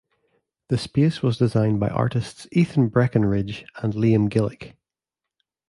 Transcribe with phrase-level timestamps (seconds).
[0.69, 4.73] The space was designed by artists Ethan Breckenridge and Liam Gillick.